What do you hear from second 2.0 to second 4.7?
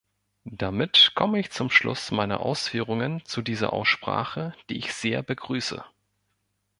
meiner Ausführungen zu dieser Aussprache,